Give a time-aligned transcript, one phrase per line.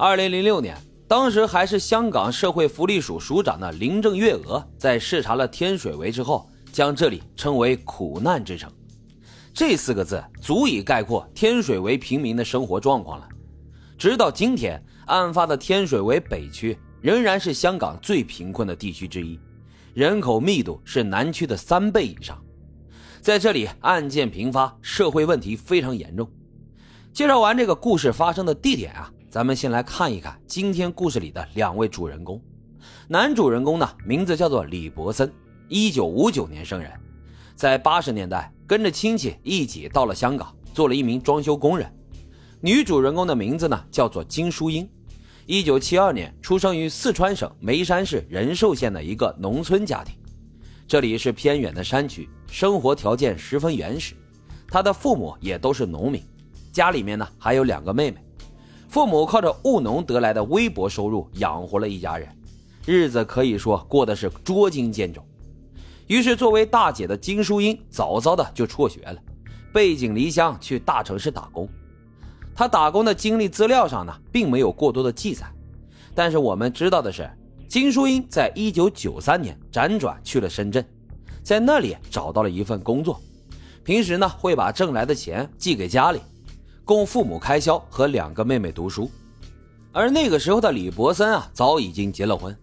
[0.00, 8.70] 二零零六年，当时还是香港社会福利署署长的林郑月娥，在视察了天水围之后，将这里称为“苦难之城”。
[9.52, 13.28] 这四个字足以概括天水围平民的生活状况了。
[13.98, 19.36] 直到今天，案发的天水围北区仍然是香港最贫困的地区之一，
[19.94, 22.40] 人口密度是南区的三倍以上。
[23.20, 26.30] 在这里，案件频发，社会问题非常严重。
[27.12, 32.40] 介绍完这个故事发生的地点啊，咱们先来看一看今天故事里的两位主人公。
[33.06, 35.30] 男主人公呢，名字叫做李伯森，
[35.68, 36.90] 一九五九年生人，
[37.54, 41.92] 在八十年代跟着亲戚一起到了香港，做了一名装修工人。
[42.62, 44.88] 女主人公的名字呢，叫做金淑英，
[45.44, 50.14] 一九七二年出生于四川省眉山市仁寿县的一个农村家庭。
[50.86, 54.14] 这里是偏远的山区，生活条件十分原始。
[54.66, 56.22] 他的父母也都是农民，
[56.72, 58.24] 家里面呢还有两个妹妹。
[58.88, 62.26] 父母靠着务农得来的微薄收入养活了一家人，
[62.86, 65.22] 日子可以说过得是捉襟见肘。
[66.06, 69.18] 于是，作为大姐的金淑英早早的就辍学了，
[69.74, 71.68] 背井离乡去大城市打工。
[72.54, 75.46] 她打工的经历资料上呢，并没有过多的记载，
[76.14, 77.30] 但是我们知道的是。
[77.68, 80.82] 金淑英在一九九三年辗转去了深圳，
[81.42, 83.20] 在那里找到了一份工作，
[83.84, 86.18] 平时呢会把挣来的钱寄给家里，
[86.88, 89.10] 供父母开销和两个妹妹读书。
[89.92, 92.56] 而那个时候的李伯森啊，早已经结了婚，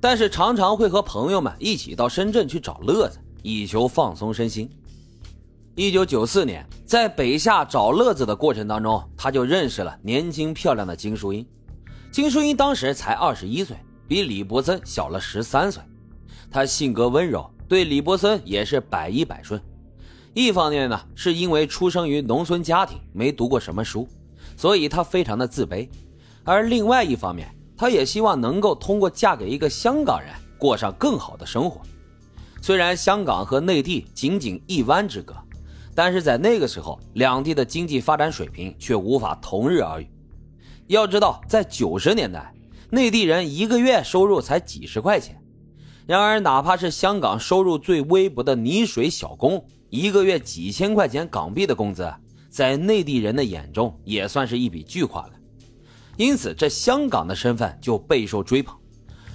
[0.00, 4.70] 但是常常会和朋友们一起到深圳去找乐子，以求放松身心。
[5.74, 11.44] 一九九四年，在北下找乐子的过程当中，他就认识了年轻漂亮的金淑英。
[12.12, 13.76] 金淑英当时才二十一岁。
[14.06, 15.82] 比李伯森小了十三岁，
[16.50, 19.60] 他性格温柔，对李伯森也是百依百顺。
[20.34, 24.08] 一方面呢，是因为出生于农村家庭，没读过什么书，
[24.56, 25.88] 所以他非常的自卑；
[26.42, 31.82] 而另外一方面，他也希望能够通过嫁给一个香港人，过上更好的生活。
[32.62, 35.34] 虽然香港和内地仅仅一湾之隔，
[35.94, 40.08] 但是在那个时候，两地的经济发展水平却无法同日而语。
[40.86, 42.52] 要知道，在九十年代。
[42.94, 45.42] 内地人一个月收入才几十块钱，
[46.06, 52.10] 然而哪怕是香港收入最微薄的泥水小工，一个月几千块钱港币的工资，
[52.48, 55.34] 在内地人的眼中也算是一笔巨款了。
[56.16, 58.74] 因此，这香港的身份就备受追捧，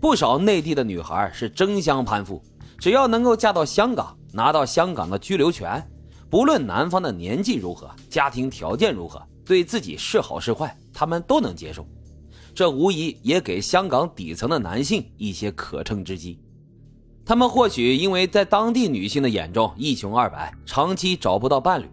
[0.00, 2.42] 不少内地的女孩是争相攀附，
[2.78, 5.86] 只要能够嫁到香港，拿到香港的居留权，
[6.30, 11.86] 不论男方的年纪如何，家庭条件如何，对自己是好是坏，他们都能接受。
[12.54, 16.40] 这无疑也给香港底层的男性一些可乘之机，
[17.28, 21.84] 他们或许因为在当地女性的眼中一穷二白，长期找不到伴侣；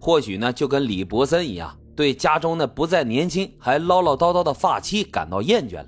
[0.00, 5.86] 或许呢，就跟李伯森一样，对家中那不再年轻还唠唠叨叨的发妻感到厌倦了。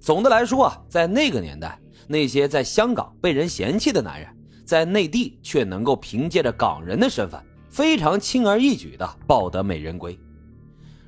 [0.00, 4.28] 总的来说啊，在那个年代，那些在香港被人嫌弃的男人，
[4.64, 10.18] 在内地却能够凭借着港人的身份，非常轻而易举地抱得美人归。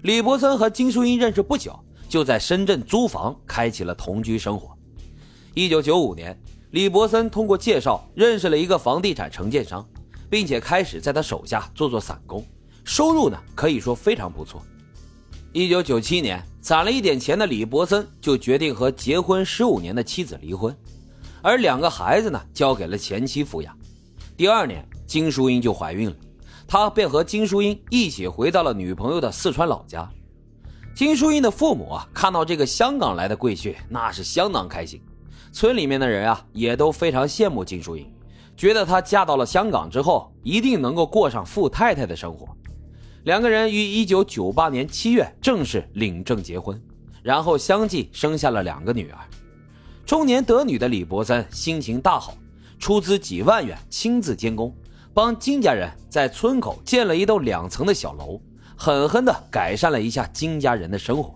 [0.02, 1.76] 李伯森和金淑英认识不久。
[2.06, 4.78] 就在深圳租房，开启了同居生活。
[5.52, 6.38] 一九九五年，
[6.74, 9.88] 李伯森通过介绍认识了一个房地产承建商，
[10.28, 12.44] 并且开始在他手下做做散工，
[12.82, 14.60] 收入呢可以说非常不错。
[15.52, 20.76] 一九九七年，攒了一点钱的李伯森就决定和结婚十五年的妻子离婚，
[21.42, 23.72] 而两个孩子呢交给了前妻抚养。
[24.36, 26.16] 第二年，金淑英就怀孕了，
[26.66, 30.10] 他便和金淑英一起回到了女朋友的四川老家。
[30.92, 35.00] 金淑英的父母啊，看到这个香港来的贵婿，那是相当开心。
[35.54, 38.12] 村里面的人啊，也都非常羡慕金淑英，
[38.56, 42.48] 觉得她嫁到了香港之后，一定能够过上富太太的生活。
[43.22, 46.82] 两个人于一九九八年七月正式领证结婚，
[47.22, 49.18] 然后相继生下了两个女儿。
[50.04, 52.34] 中年得女的李伯森心情大好，
[52.80, 54.74] 出资几万元亲自监工，
[55.14, 58.40] 帮金家人在村口建了一栋两层的小楼。
[58.76, 61.32] 狠狠地改善了一下金家人的生活，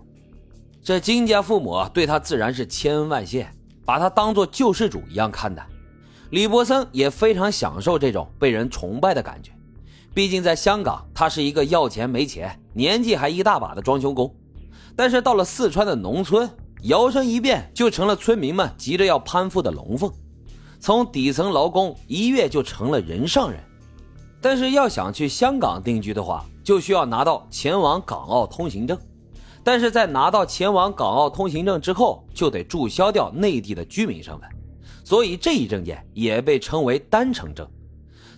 [0.83, 3.49] 这金家父母对他自然是千恩万谢，
[3.89, 5.65] 把他当做救世主一样看待。
[6.29, 9.51] 李伯森也非常享受这种被人崇拜的感觉，
[10.13, 14.31] 毕竟在香港，他是一个要钱没钱、年纪还一大把的装修工，
[14.95, 16.47] 但是到了四川的农村，
[16.83, 20.13] 摇身一变就成了村民们急着要攀附的龙凤，
[20.79, 23.59] 从底层劳工一跃就成了人上人。
[24.39, 28.95] 但是要想去香港定居的话，就需要拿到前往港澳通行证，
[29.63, 34.49] 但是在拿到前往港澳通行证之后，就得注销掉内地的居民身份，
[35.03, 37.67] 所以这一证件也被称为单程证。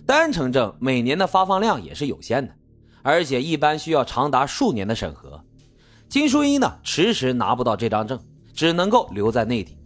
[0.04, 2.52] 单程证每年的发放量也是有限的，
[3.02, 5.42] 而且一般需要长达数年的审核。
[6.08, 8.18] 金淑英呢，迟迟拿不到这张证，
[8.52, 9.78] 只能够留在内地，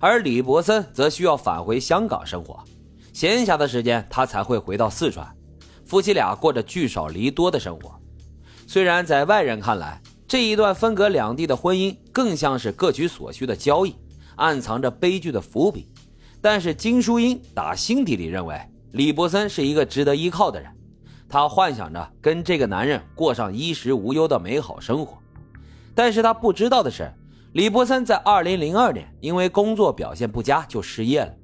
[0.00, 2.62] 而李伯森则需要返回香港生活，
[3.12, 5.26] 闲暇的时间他才会回到四川，
[5.86, 7.98] 夫妻俩过着聚少离多的生活。
[8.66, 13.96] 虽然在外人看来，这一段分隔两地的婚姻更像是各取所需的交易，
[14.36, 15.88] 暗藏着悲剧的伏笔，
[16.40, 18.56] 但是金淑英打心底里认为
[18.92, 20.70] 李伯森是一个值得依靠的人，
[21.28, 25.18] 她幻想着跟这个男人过上衣食无忧的美好生活。
[25.96, 27.12] 但是他不知道的是，
[27.54, 31.34] 李伯森在2002年因为工作表现不佳就失业了。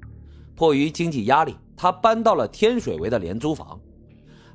[0.55, 3.77] 迫于经济压力，他搬到了天水围的廉租房。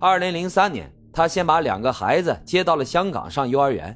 [0.00, 3.94] 2003年，他先把两个孩子接到了香港上幼儿园。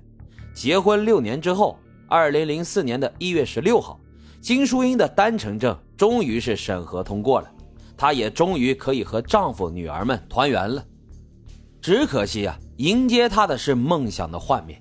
[0.56, 4.00] 结婚六年之后二零零四年的一月十六号，
[4.40, 7.50] 金淑英的单程证终于是审核通过了，
[7.94, 10.82] 她也终于可以和丈夫、女儿们团圆了。
[11.82, 14.80] 只可惜啊，迎接她的是梦想的幻灭。